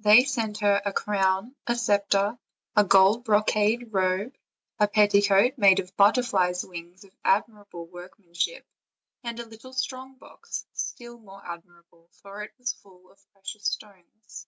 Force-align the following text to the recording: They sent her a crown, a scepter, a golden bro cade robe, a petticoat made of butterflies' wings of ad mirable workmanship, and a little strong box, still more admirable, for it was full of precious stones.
They 0.00 0.24
sent 0.24 0.58
her 0.58 0.82
a 0.84 0.92
crown, 0.92 1.56
a 1.66 1.74
scepter, 1.76 2.36
a 2.76 2.84
golden 2.84 3.22
bro 3.22 3.42
cade 3.42 3.90
robe, 3.90 4.36
a 4.78 4.86
petticoat 4.86 5.56
made 5.56 5.80
of 5.80 5.96
butterflies' 5.96 6.62
wings 6.62 7.04
of 7.04 7.16
ad 7.24 7.46
mirable 7.46 7.88
workmanship, 7.90 8.66
and 9.22 9.40
a 9.40 9.46
little 9.46 9.72
strong 9.72 10.16
box, 10.18 10.66
still 10.74 11.16
more 11.16 11.40
admirable, 11.42 12.10
for 12.20 12.42
it 12.42 12.52
was 12.58 12.74
full 12.74 13.10
of 13.10 13.26
precious 13.32 13.64
stones. 13.64 14.46